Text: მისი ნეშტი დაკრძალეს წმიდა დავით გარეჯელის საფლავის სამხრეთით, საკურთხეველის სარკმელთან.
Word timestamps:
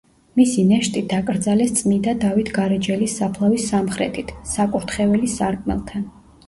მისი 0.39 0.61
ნეშტი 0.69 1.03
დაკრძალეს 1.11 1.75
წმიდა 1.81 2.15
დავით 2.25 2.51
გარეჯელის 2.57 3.21
საფლავის 3.21 3.71
სამხრეთით, 3.75 4.35
საკურთხეველის 4.57 5.39
სარკმელთან. 5.43 6.15